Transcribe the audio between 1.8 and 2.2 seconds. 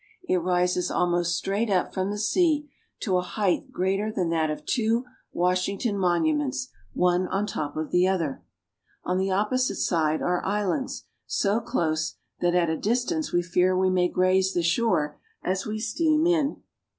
"We go in between two forts." from the